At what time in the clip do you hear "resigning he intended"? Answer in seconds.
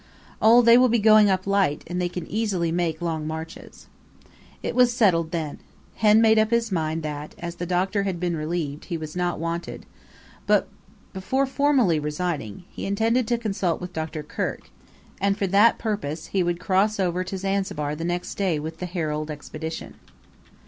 11.99-13.27